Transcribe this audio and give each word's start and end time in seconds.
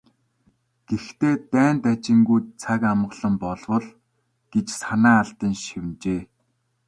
"Гэхдээ 0.87 1.35
дайн 1.53 1.77
дажингүй, 1.83 2.39
цаг 2.61 2.81
амгалан 2.91 3.35
болбол" 3.43 3.85
гэж 4.53 4.67
санаа 4.79 5.17
алдан 5.21 5.53
шивнэжээ. 5.63 6.21